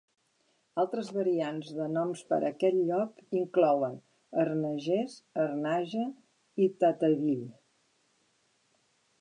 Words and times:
Altres 0.83 1.09
variants 1.17 1.67
de 1.79 1.85
noms 1.97 2.23
per 2.31 2.39
a 2.39 2.47
aquest 2.47 2.79
lloc 2.87 3.21
inclouen 3.41 3.99
Harnages, 4.45 5.19
Harnage, 5.45 6.07
i 6.67 6.73
Tateville. 6.83 7.49